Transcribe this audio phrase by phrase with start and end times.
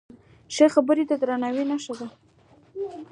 [0.53, 2.07] ښې خبرې د درناوي نښه ده.